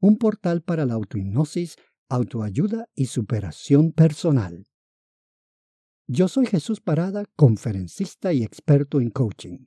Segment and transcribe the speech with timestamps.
[0.03, 1.77] un portal para la autohipnosis,
[2.09, 4.67] autoayuda y superación personal.
[6.07, 9.59] Yo soy Jesús Parada, conferencista y experto en coaching.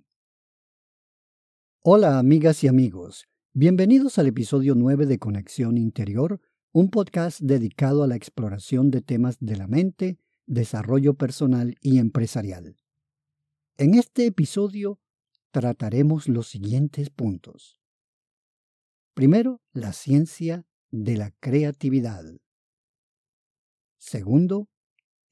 [1.81, 6.39] Hola amigas y amigos, bienvenidos al episodio 9 de Conexión Interior,
[6.71, 12.77] un podcast dedicado a la exploración de temas de la mente, desarrollo personal y empresarial.
[13.79, 15.01] En este episodio
[15.51, 17.81] trataremos los siguientes puntos.
[19.17, 22.23] Primero, la ciencia de la creatividad.
[23.97, 24.69] Segundo,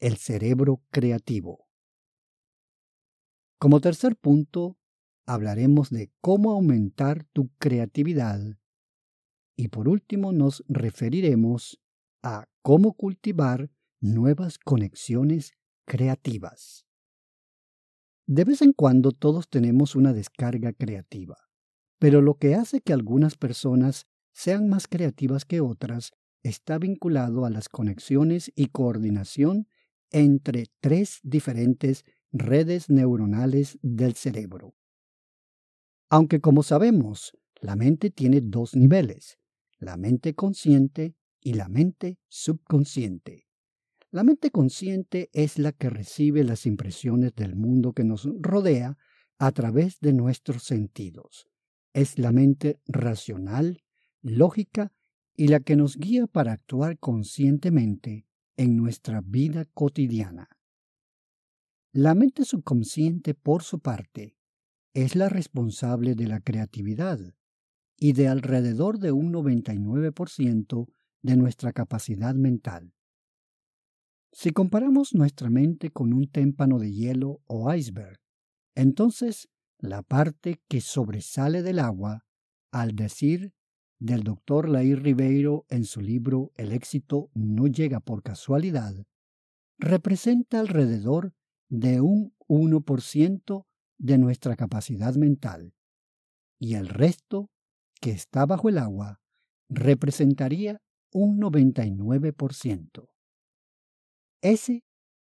[0.00, 1.68] el cerebro creativo.
[3.58, 4.78] Como tercer punto,
[5.26, 8.40] hablaremos de cómo aumentar tu creatividad.
[9.54, 11.78] Y por último nos referiremos
[12.22, 15.52] a cómo cultivar nuevas conexiones
[15.84, 16.86] creativas.
[18.26, 21.36] De vez en cuando todos tenemos una descarga creativa,
[21.98, 27.50] pero lo que hace que algunas personas sean más creativas que otras está vinculado a
[27.50, 29.68] las conexiones y coordinación
[30.10, 34.74] entre tres diferentes redes neuronales del cerebro.
[36.10, 39.38] Aunque como sabemos, la mente tiene dos niveles,
[39.78, 43.46] la mente consciente y la mente subconsciente.
[44.10, 48.96] La mente consciente es la que recibe las impresiones del mundo que nos rodea
[49.38, 51.48] a través de nuestros sentidos.
[51.94, 53.82] Es la mente racional,
[54.20, 54.92] lógica
[55.36, 60.48] y la que nos guía para actuar conscientemente en nuestra vida cotidiana.
[61.92, 64.36] La mente subconsciente, por su parte,
[64.92, 67.20] es la responsable de la creatividad
[67.96, 70.88] y de alrededor de un 99%
[71.22, 72.92] de nuestra capacidad mental.
[74.32, 78.18] Si comparamos nuestra mente con un témpano de hielo o iceberg,
[78.74, 79.48] entonces
[79.84, 82.24] la parte que sobresale del agua,
[82.72, 83.52] al decir
[84.00, 88.94] del doctor Lair Ribeiro en su libro El éxito no llega por casualidad,
[89.78, 91.34] representa alrededor
[91.68, 93.66] de un 1%
[93.98, 95.74] de nuestra capacidad mental,
[96.58, 97.50] y el resto,
[98.00, 99.20] que está bajo el agua,
[99.68, 100.80] representaría
[101.12, 103.08] un 99%.
[104.40, 104.84] Ese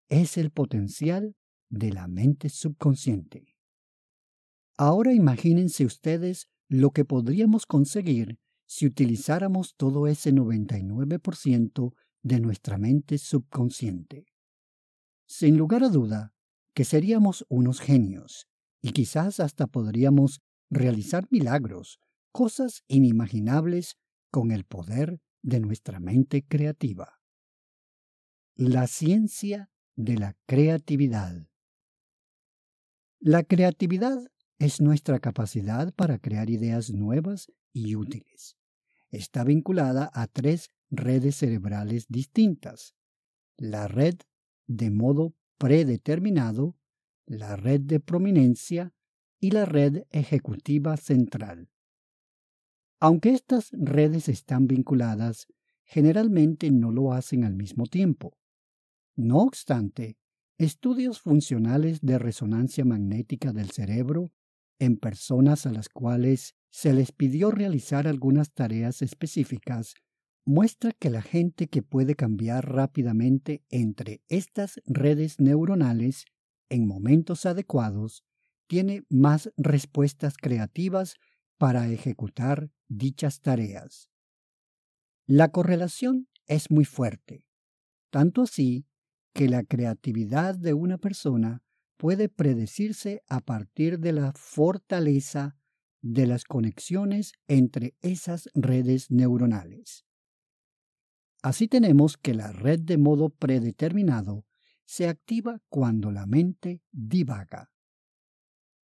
[0.09, 1.37] es el potencial
[1.71, 3.54] de la mente subconsciente.
[4.77, 13.19] Ahora imagínense ustedes lo que podríamos conseguir si utilizáramos todo ese 99% de nuestra mente
[13.19, 14.27] subconsciente.
[15.27, 16.35] Sin lugar a duda,
[16.75, 18.49] que seríamos unos genios
[18.83, 20.41] y quizás hasta podríamos
[20.71, 22.01] realizar milagros,
[22.33, 23.97] cosas inimaginables
[24.31, 27.21] con el poder de nuestra mente creativa.
[28.57, 31.47] La ciencia de la creatividad.
[33.21, 34.19] La creatividad
[34.65, 38.57] es nuestra capacidad para crear ideas nuevas y útiles.
[39.11, 42.95] Está vinculada a tres redes cerebrales distintas.
[43.59, 44.15] La red
[44.67, 46.79] de modo predeterminado,
[47.27, 48.95] la red de prominencia
[49.39, 51.69] y la red ejecutiva central.
[53.01, 55.47] Aunque estas redes están vinculadas,
[55.83, 58.39] generalmente no lo hacen al mismo tiempo.
[59.15, 60.17] No obstante,
[60.57, 64.33] estudios funcionales de resonancia magnética del cerebro
[64.79, 69.95] en personas a las cuales se les pidió realizar algunas tareas específicas
[70.45, 76.27] muestra que la gente que puede cambiar rápidamente entre estas redes neuronales
[76.69, 78.25] en momentos adecuados
[78.67, 81.17] tiene más respuestas creativas
[81.59, 84.11] para ejecutar dichas tareas.
[85.27, 87.47] La correlación es muy fuerte,
[88.11, 88.87] tanto así
[89.33, 91.64] que la creatividad de una persona
[91.97, 95.57] puede predecirse a partir de la fortaleza
[96.03, 100.05] de las conexiones entre esas redes neuronales.
[101.43, 104.47] Así tenemos que la red de modo predeterminado
[104.87, 107.71] se activa cuando la mente divaga.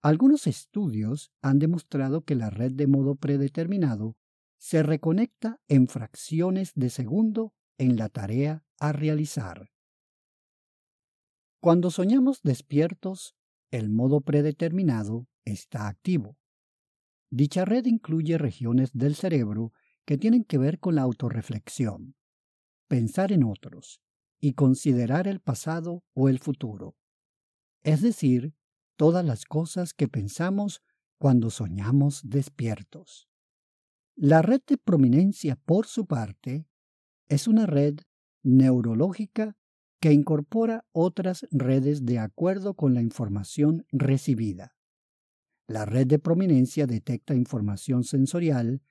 [0.03, 4.17] Algunos estudios han demostrado que la red de modo predeterminado
[4.59, 9.71] se reconecta en fracciones de segundo en la tarea a realizar.
[11.61, 13.37] Cuando soñamos despiertos,
[13.71, 16.39] el modo predeterminado está activo.
[17.31, 19.75] Dicha red incluye regiones del cerebro
[20.07, 22.17] que tienen que ver con la autorreflexión,
[22.89, 24.01] pensar en otros
[24.41, 26.97] y considerar el pasado o el futuro,
[27.83, 28.55] es decir,
[28.97, 30.83] todas las cosas que pensamos
[31.19, 33.29] cuando soñamos despiertos.
[34.17, 36.67] La red de prominencia, por su parte,
[37.29, 37.99] es una red
[38.43, 39.59] neurológica
[40.01, 44.75] que incorpora otras redes de acuerdo con la información recibida.
[45.69, 48.83] La red de prominencia detecta información sensorial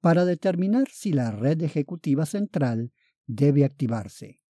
[0.00, 2.92] para determinar si la red ejecutiva central
[3.26, 4.40] debe activarse.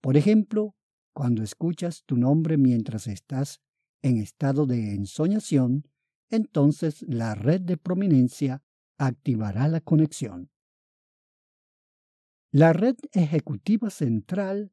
[0.00, 0.76] Por ejemplo,
[1.12, 3.60] cuando escuchas tu nombre mientras estás
[4.02, 5.84] en estado de ensoñación,
[6.30, 8.62] entonces la red de prominencia
[8.98, 10.50] activará la conexión.
[12.52, 14.72] La red ejecutiva central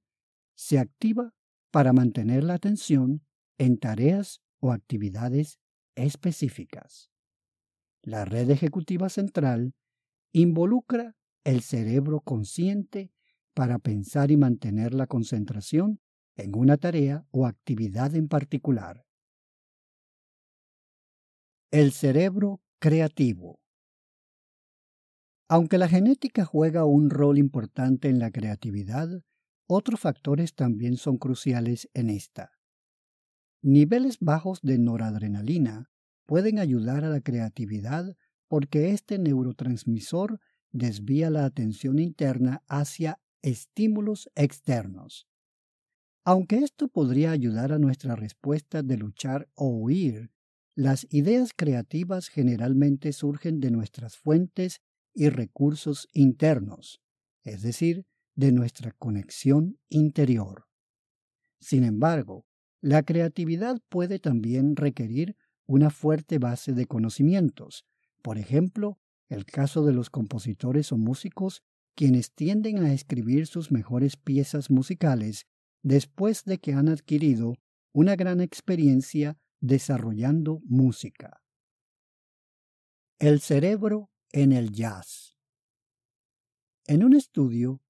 [0.57, 1.33] se activa
[1.71, 3.21] para mantener la atención
[3.59, 5.59] en tareas o actividades
[5.95, 7.11] específicas.
[8.01, 9.75] La red ejecutiva central
[10.33, 13.11] involucra el cerebro consciente
[13.53, 16.01] para pensar y mantener la concentración
[16.35, 19.05] en una tarea o actividad en particular.
[21.71, 23.59] El cerebro creativo.
[25.49, 29.21] Aunque la genética juega un rol importante en la creatividad,
[29.67, 32.51] otros factores también son cruciales en esta.
[33.61, 35.89] Niveles bajos de noradrenalina
[36.25, 38.15] pueden ayudar a la creatividad
[38.47, 40.39] porque este neurotransmisor
[40.71, 45.27] desvía la atención interna hacia estímulos externos.
[46.23, 50.29] Aunque esto podría ayudar a nuestra respuesta de luchar o huir,
[50.75, 54.81] las ideas creativas generalmente surgen de nuestras fuentes
[55.13, 57.01] y recursos internos,
[57.43, 58.05] es decir,
[58.37, 60.67] de nuestra conexión interior.
[61.59, 62.45] Sin embargo,
[62.81, 65.35] la creatividad puede también requerir
[65.65, 67.83] una fuerte base de conocimientos,
[68.21, 71.63] por ejemplo, el caso de los compositores o músicos
[71.95, 75.47] quienes tienden a escribir sus mejores piezas musicales
[75.81, 77.55] después de que han adquirido
[77.91, 81.41] una gran experiencia desarrollando música.
[83.17, 85.35] El cerebro en el jazz.
[86.85, 87.81] En un estudio,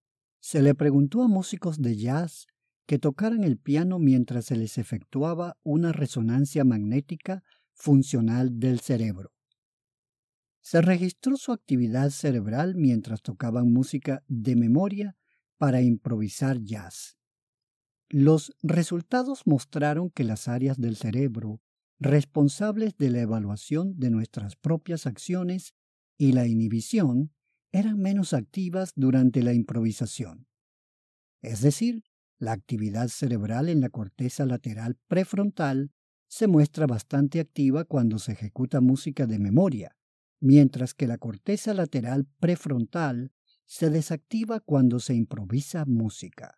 [0.48, 2.48] se le preguntó a músicos de jazz
[2.86, 9.34] que tocaran el piano mientras se les efectuaba una resonancia magnética funcional del cerebro.
[10.62, 15.18] Se registró su actividad cerebral mientras tocaban música de memoria
[15.58, 17.18] para improvisar jazz.
[18.08, 21.60] Los resultados mostraron que las áreas del cerebro
[22.00, 25.74] responsables de la evaluación de nuestras propias acciones
[26.18, 27.34] y la inhibición
[27.78, 30.48] eran menos activas durante la improvisación.
[31.42, 32.04] Es decir,
[32.40, 35.92] la actividad cerebral en la corteza lateral prefrontal
[36.28, 39.96] se muestra bastante activa cuando se ejecuta música de memoria,
[40.40, 43.32] mientras que la corteza lateral prefrontal
[43.66, 46.58] se desactiva cuando se improvisa música.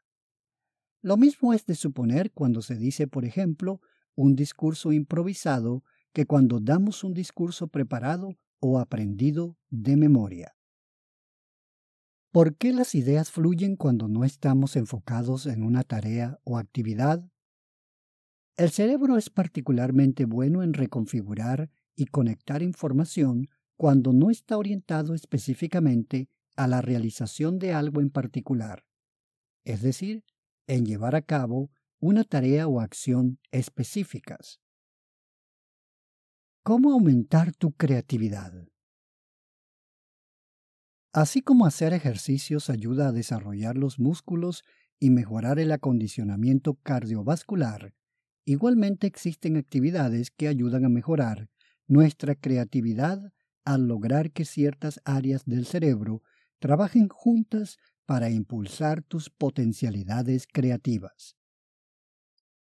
[1.01, 3.81] Lo mismo es de suponer cuando se dice, por ejemplo,
[4.15, 5.83] un discurso improvisado
[6.13, 10.53] que cuando damos un discurso preparado o aprendido de memoria.
[12.31, 17.27] ¿Por qué las ideas fluyen cuando no estamos enfocados en una tarea o actividad?
[18.55, 26.29] El cerebro es particularmente bueno en reconfigurar y conectar información cuando no está orientado específicamente
[26.55, 28.85] a la realización de algo en particular,
[29.63, 30.23] es decir,
[30.67, 34.59] en llevar a cabo una tarea o acción específicas.
[36.61, 38.67] ¿Cómo aumentar tu creatividad?
[41.11, 44.63] Así como hacer ejercicios ayuda a desarrollar los músculos
[44.99, 47.93] y mejorar el acondicionamiento cardiovascular,
[48.45, 51.49] igualmente existen actividades que ayudan a mejorar
[51.87, 53.33] nuestra creatividad
[53.65, 56.21] al lograr que ciertas áreas del cerebro
[56.59, 61.35] trabajen juntas para impulsar tus potencialidades creativas.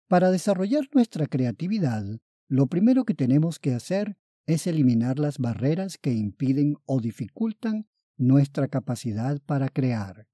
[0.06, 2.04] Para desarrollar nuestra creatividad,
[2.48, 4.16] lo primero que tenemos que hacer
[4.46, 7.86] es eliminar las barreras que impiden o dificultan
[8.18, 10.28] nuestra capacidad para crear.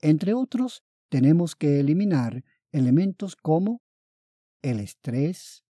[0.00, 3.82] Entre otros, tenemos que eliminar elementos como
[4.62, 5.64] el estrés,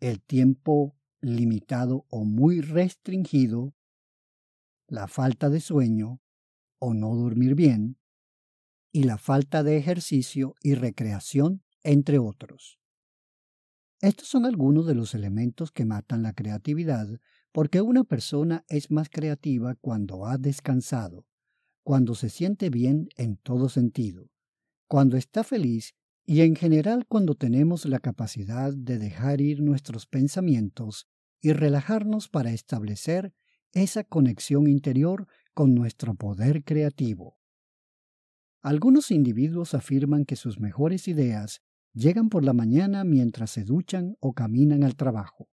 [0.00, 3.74] el tiempo limitado o muy restringido,
[4.86, 6.20] la falta de sueño
[6.78, 7.98] o no dormir bien,
[8.92, 12.78] y la falta de ejercicio y recreación, entre otros.
[14.00, 17.08] Estos son algunos de los elementos que matan la creatividad,
[17.58, 21.26] porque una persona es más creativa cuando ha descansado,
[21.82, 24.30] cuando se siente bien en todo sentido,
[24.86, 31.08] cuando está feliz y en general cuando tenemos la capacidad de dejar ir nuestros pensamientos
[31.40, 33.34] y relajarnos para establecer
[33.72, 37.40] esa conexión interior con nuestro poder creativo.
[38.62, 41.60] Algunos individuos afirman que sus mejores ideas
[41.92, 45.48] llegan por la mañana mientras se duchan o caminan al trabajo.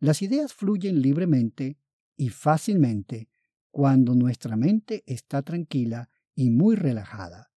[0.00, 1.76] Las ideas fluyen libremente
[2.16, 3.28] y fácilmente
[3.70, 7.52] cuando nuestra mente está tranquila y muy relajada,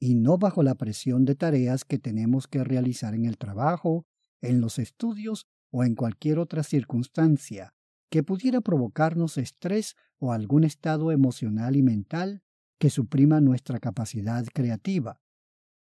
[0.00, 4.06] y no bajo la presión de tareas que tenemos que realizar en el trabajo,
[4.40, 7.74] en los estudios o en cualquier otra circunstancia
[8.10, 12.42] que pudiera provocarnos estrés o algún estado emocional y mental
[12.78, 15.20] que suprima nuestra capacidad creativa.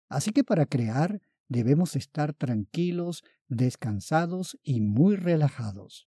[0.09, 1.21] Así que para crear
[1.53, 6.09] debemos estar tranquilos, descansados y muy relajados.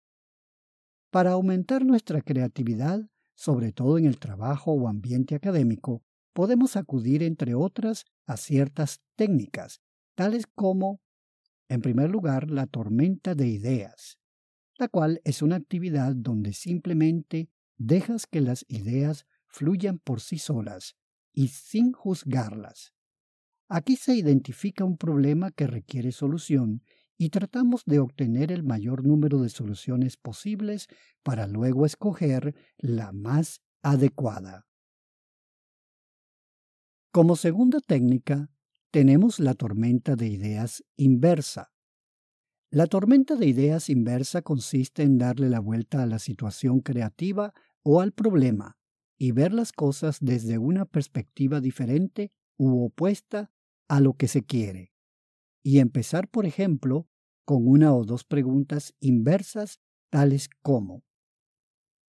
[1.12, 6.02] Para aumentar nuestra creatividad, sobre todo en el trabajo o ambiente académico,
[6.34, 9.82] podemos acudir, entre otras, a ciertas técnicas,
[10.16, 11.02] tales como,
[11.68, 14.18] en primer lugar, la tormenta de ideas,
[14.78, 20.96] la cual es una actividad donde simplemente dejas que las ideas fluyan por sí solas
[21.34, 22.93] y sin juzgarlas.
[23.76, 26.84] Aquí se identifica un problema que requiere solución
[27.18, 30.90] y tratamos de obtener el mayor número de soluciones posibles
[31.24, 34.68] para luego escoger la más adecuada.
[37.12, 38.52] Como segunda técnica,
[38.92, 41.72] tenemos la tormenta de ideas inversa.
[42.70, 48.02] La tormenta de ideas inversa consiste en darle la vuelta a la situación creativa o
[48.02, 48.78] al problema
[49.18, 53.50] y ver las cosas desde una perspectiva diferente u opuesta
[53.94, 54.92] a lo que se quiere.
[55.64, 57.08] Y empezar, por ejemplo,
[57.46, 61.04] con una o dos preguntas inversas tales como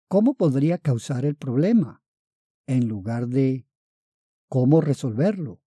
[0.07, 2.01] ¿Cómo podría causar el problema?
[2.67, 3.67] en lugar de
[4.49, 5.61] ¿Cómo resolverlo?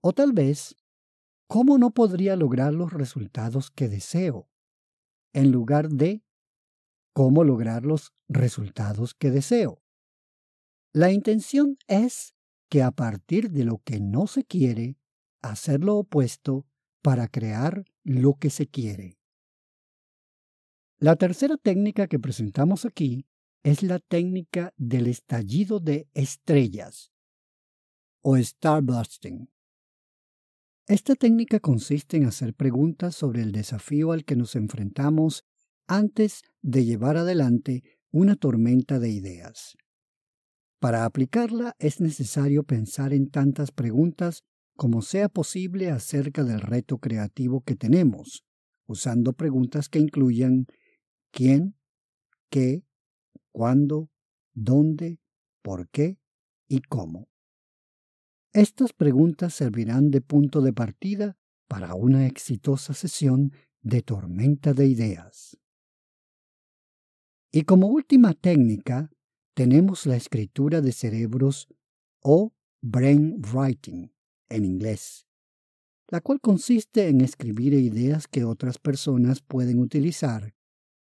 [0.00, 0.74] O tal vez
[1.46, 4.48] ¿Cómo no podría lograr los resultados que deseo?
[5.34, 6.24] en lugar de
[7.12, 9.82] ¿Cómo lograr los resultados que deseo?
[10.94, 12.34] La intención es
[12.70, 14.96] que a partir de lo que no se quiere,
[15.50, 16.66] hacer lo opuesto
[17.02, 19.18] para crear lo que se quiere.
[20.98, 23.26] La tercera técnica que presentamos aquí
[23.62, 27.12] es la técnica del estallido de estrellas
[28.22, 29.50] o starbursting.
[30.88, 35.44] Esta técnica consiste en hacer preguntas sobre el desafío al que nos enfrentamos
[35.86, 39.76] antes de llevar adelante una tormenta de ideas.
[40.78, 44.44] Para aplicarla es necesario pensar en tantas preguntas
[44.76, 48.44] como sea posible acerca del reto creativo que tenemos,
[48.86, 50.66] usando preguntas que incluyan
[51.32, 51.76] quién,
[52.50, 52.84] qué,
[53.52, 54.10] cuándo,
[54.54, 55.18] dónde,
[55.62, 56.18] por qué
[56.68, 57.28] y cómo.
[58.52, 61.36] Estas preguntas servirán de punto de partida
[61.68, 65.58] para una exitosa sesión de tormenta de ideas.
[67.50, 69.10] Y como última técnica,
[69.54, 71.68] tenemos la escritura de cerebros
[72.20, 72.52] o
[72.82, 74.15] brain writing
[74.48, 75.26] en inglés,
[76.08, 80.54] la cual consiste en escribir ideas que otras personas pueden utilizar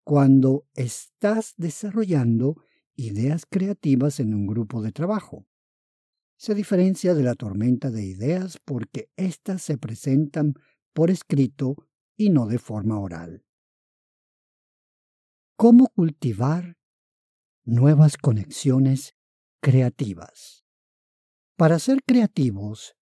[0.05, 2.57] cuando estás desarrollando
[2.95, 5.47] ideas creativas en un grupo de trabajo.
[6.37, 10.55] Se diferencia de la tormenta de ideas porque éstas se presentan
[10.93, 11.77] por escrito
[12.17, 13.45] y no de forma oral.
[15.57, 16.77] ¿Cómo cultivar
[17.65, 19.15] nuevas conexiones
[19.61, 20.65] creativas?
[21.57, 22.97] Para ser creativos,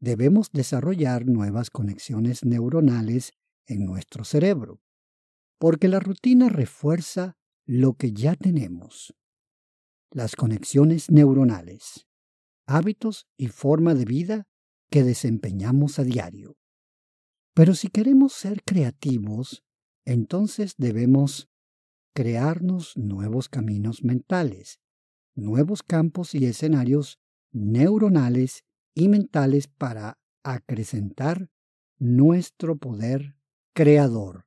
[0.00, 3.32] debemos desarrollar nuevas conexiones neuronales
[3.66, 4.80] en nuestro cerebro,
[5.58, 9.14] porque la rutina refuerza lo que ya tenemos.
[10.10, 12.06] Las conexiones neuronales,
[12.66, 14.46] hábitos y forma de vida
[14.90, 16.56] que desempeñamos a diario.
[17.54, 19.64] Pero si queremos ser creativos,
[20.04, 21.48] entonces debemos
[22.14, 24.78] crearnos nuevos caminos mentales,
[25.34, 27.18] nuevos campos y escenarios
[27.52, 28.64] neuronales
[28.96, 31.50] y mentales para acrecentar
[31.98, 33.36] nuestro poder
[33.74, 34.46] creador.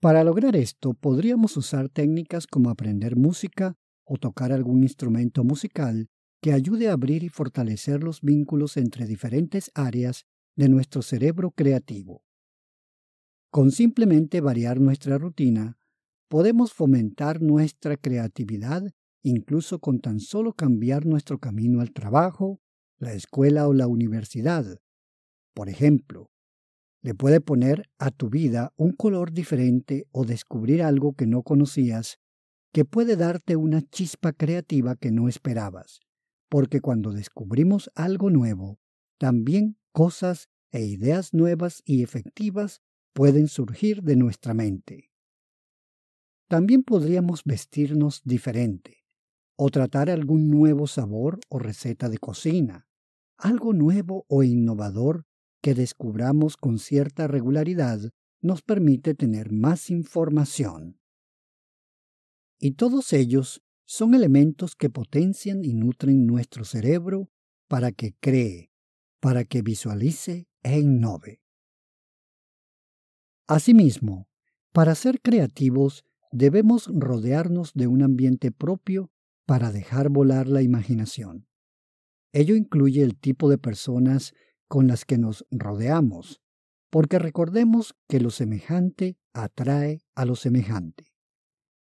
[0.00, 6.08] Para lograr esto podríamos usar técnicas como aprender música o tocar algún instrumento musical
[6.42, 12.24] que ayude a abrir y fortalecer los vínculos entre diferentes áreas de nuestro cerebro creativo.
[13.52, 15.78] Con simplemente variar nuestra rutina,
[16.28, 22.60] podemos fomentar nuestra creatividad incluso con tan solo cambiar nuestro camino al trabajo,
[22.98, 24.80] la escuela o la universidad.
[25.54, 26.30] Por ejemplo,
[27.02, 32.18] le puede poner a tu vida un color diferente o descubrir algo que no conocías
[32.72, 36.00] que puede darte una chispa creativa que no esperabas,
[36.48, 38.78] porque cuando descubrimos algo nuevo,
[39.18, 42.80] también cosas e ideas nuevas y efectivas
[43.12, 45.10] pueden surgir de nuestra mente.
[46.48, 49.01] También podríamos vestirnos diferente,
[49.56, 52.86] o tratar algún nuevo sabor o receta de cocina,
[53.36, 55.24] algo nuevo o innovador
[55.60, 60.98] que descubramos con cierta regularidad nos permite tener más información.
[62.58, 67.30] Y todos ellos son elementos que potencian y nutren nuestro cerebro
[67.68, 68.70] para que cree,
[69.20, 71.40] para que visualice e innove.
[73.46, 74.28] Asimismo,
[74.72, 79.11] para ser creativos debemos rodearnos de un ambiente propio
[79.46, 81.46] para dejar volar la imaginación.
[82.32, 84.34] Ello incluye el tipo de personas
[84.68, 86.40] con las que nos rodeamos,
[86.90, 91.12] porque recordemos que lo semejante atrae a lo semejante.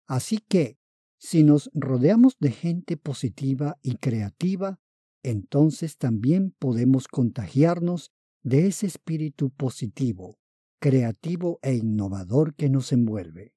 [0.07, 0.77] Así que,
[1.19, 4.79] si nos rodeamos de gente positiva y creativa,
[5.23, 8.11] entonces también podemos contagiarnos
[8.43, 10.37] de ese espíritu positivo,
[10.79, 13.53] creativo e innovador que nos envuelve.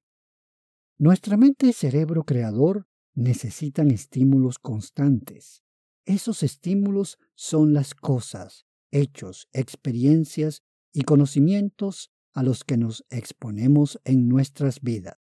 [0.97, 2.86] Nuestra mente y cerebro creador
[3.17, 5.63] necesitan estímulos constantes.
[6.05, 10.61] Esos estímulos son las cosas, hechos, experiencias
[10.93, 15.17] y conocimientos a los que nos exponemos en nuestras vidas.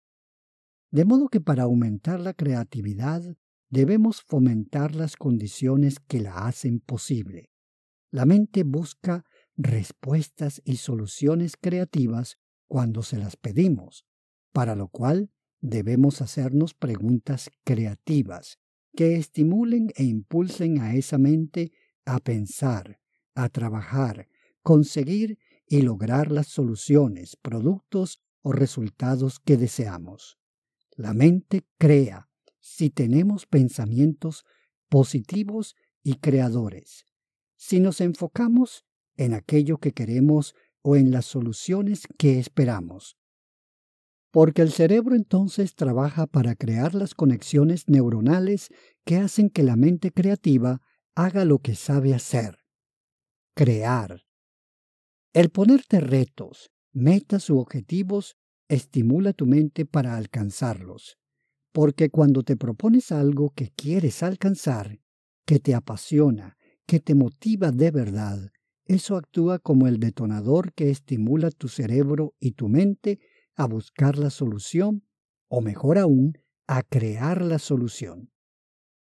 [0.90, 3.36] De modo que para aumentar la creatividad
[3.68, 7.50] debemos fomentar las condiciones que la hacen posible.
[8.10, 14.06] La mente busca respuestas y soluciones creativas cuando se las pedimos,
[14.52, 15.30] para lo cual
[15.62, 18.58] debemos hacernos preguntas creativas
[18.94, 21.72] que estimulen e impulsen a esa mente
[22.04, 22.98] a pensar,
[23.34, 24.28] a trabajar,
[24.62, 30.38] conseguir y lograr las soluciones, productos o resultados que deseamos.
[30.96, 32.28] La mente crea
[32.60, 34.44] si tenemos pensamientos
[34.88, 37.06] positivos y creadores,
[37.56, 38.84] si nos enfocamos
[39.16, 43.16] en aquello que queremos o en las soluciones que esperamos.
[44.32, 48.70] Porque el cerebro entonces trabaja para crear las conexiones neuronales
[49.04, 50.80] que hacen que la mente creativa
[51.14, 52.56] haga lo que sabe hacer,
[53.54, 54.22] crear.
[55.34, 58.36] El ponerte retos, metas u objetivos
[58.68, 61.18] estimula tu mente para alcanzarlos,
[61.72, 64.98] porque cuando te propones algo que quieres alcanzar,
[65.44, 68.50] que te apasiona, que te motiva de verdad,
[68.86, 73.20] eso actúa como el detonador que estimula tu cerebro y tu mente
[73.54, 75.06] a buscar la solución,
[75.48, 78.30] o mejor aún, a crear la solución.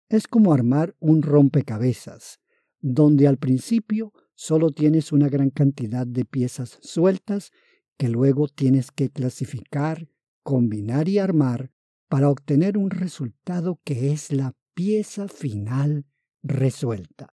[0.08, 2.40] Es como armar un rompecabezas,
[2.80, 7.50] donde al principio solo tienes una gran cantidad de piezas sueltas
[7.96, 10.08] que luego tienes que clasificar,
[10.42, 11.72] combinar y armar
[12.08, 16.06] para obtener un resultado que es la pieza final
[16.42, 17.34] resuelta.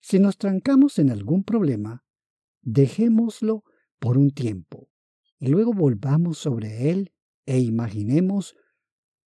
[0.00, 2.04] Si nos trancamos en algún problema,
[2.60, 3.64] dejémoslo
[3.98, 4.91] por un tiempo
[5.42, 7.10] y luego volvamos sobre él
[7.46, 8.54] e imaginemos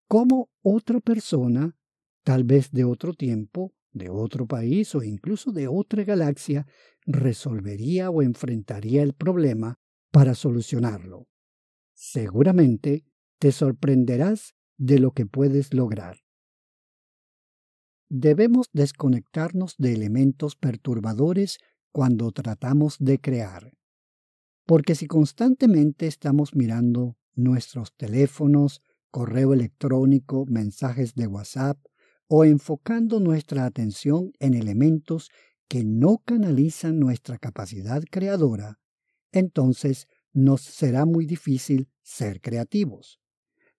[0.08, 1.75] cómo otra persona,
[2.23, 6.67] tal vez de otro tiempo, de otro país o incluso de otra galaxia
[7.06, 9.78] resolvería o enfrentaría el problema
[10.10, 11.28] para solucionarlo.
[11.93, 13.04] Seguramente
[13.38, 16.19] te sorprenderás de lo que puedes lograr.
[18.08, 21.58] Debemos desconectarnos de elementos perturbadores
[21.91, 23.73] cuando tratamos de crear.
[24.65, 31.78] Porque si constantemente estamos mirando nuestros teléfonos, correo electrónico, mensajes de WhatsApp,
[32.28, 35.30] o enfocando nuestra atención en elementos
[35.67, 38.80] que no canalizan nuestra capacidad creadora,
[39.32, 43.19] entonces nos será muy difícil ser creativos.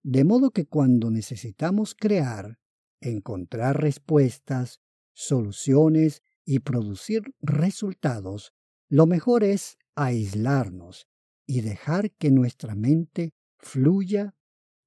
[0.02, 2.58] De modo que cuando necesitamos crear,
[3.00, 4.80] encontrar respuestas,
[5.12, 8.52] soluciones y producir resultados,
[8.88, 11.08] lo mejor es aislarnos
[11.46, 14.34] y dejar que nuestra mente fluya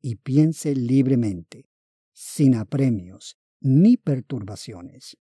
[0.02, 1.66] y piense libremente,
[2.14, 5.18] sin apremios, ni perturbaciones.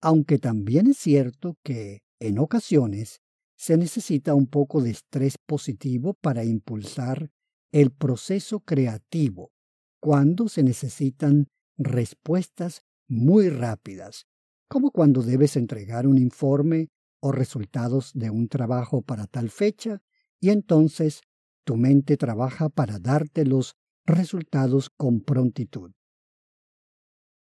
[0.00, 3.20] Aunque también es cierto que, en ocasiones,
[3.56, 7.30] se necesita un poco de estrés positivo para impulsar
[7.72, 9.52] el proceso creativo,
[10.00, 14.26] cuando se necesitan respuestas muy rápidas,
[14.68, 16.88] como cuando debes entregar un informe
[17.20, 20.02] o resultados de un trabajo para tal fecha,
[20.40, 21.22] y entonces
[21.64, 25.92] tu mente trabaja para darte los resultados con prontitud.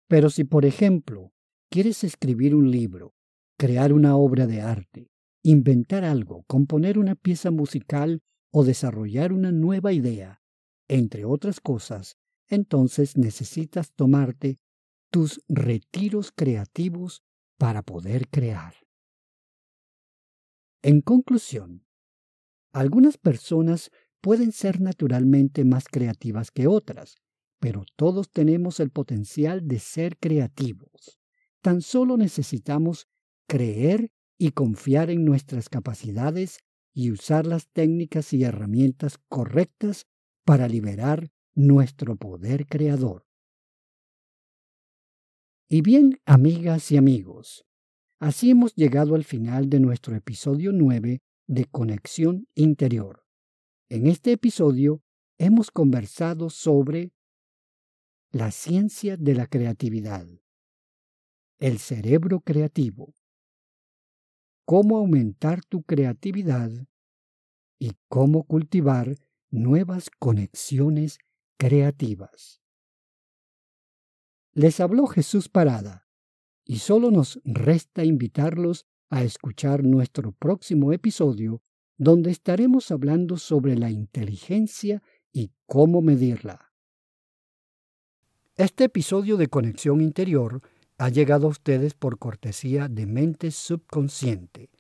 [0.08, 1.32] Pero si, por ejemplo,
[1.72, 3.14] ¿Quieres escribir un libro,
[3.56, 5.12] crear una obra de arte,
[5.44, 10.42] inventar algo, componer una pieza musical o desarrollar una nueva idea,
[10.88, 12.16] entre otras cosas,
[12.48, 14.58] entonces necesitas tomarte
[15.12, 17.22] tus retiros creativos
[17.56, 18.74] para poder crear.
[20.82, 21.84] En conclusión,
[22.72, 23.90] algunas personas
[24.20, 27.16] pueden ser naturalmente más creativas que otras,
[27.58, 31.18] pero todos tenemos el potencial de ser creativos.
[31.60, 33.08] Tan solo necesitamos
[33.46, 36.58] creer y confiar en nuestras capacidades
[36.94, 40.06] y usar las técnicas y herramientas correctas
[40.44, 43.26] para liberar nuestro poder creador.
[45.68, 47.66] Y bien, amigas y amigos,
[48.20, 53.24] así hemos llegado al final de nuestro episodio 9 de Conexión Interior.
[53.88, 55.02] En este episodio
[55.38, 57.12] hemos conversado sobre
[58.30, 60.26] la ciencia de la creatividad,
[61.58, 63.14] el cerebro creativo,
[64.66, 66.70] cómo aumentar tu creatividad
[67.78, 69.16] y cómo cultivar
[69.50, 71.18] nuevas conexiones
[71.56, 72.60] creativas.
[74.52, 76.09] Les habló Jesús Parada
[76.70, 81.62] y solo nos resta invitarlos a escuchar nuestro próximo episodio
[81.98, 85.02] donde estaremos hablando sobre la inteligencia
[85.32, 86.70] y cómo medirla.
[88.54, 90.62] Este episodio de Conexión Interior
[90.96, 94.70] ha llegado a ustedes por cortesía de Mente Subconsciente.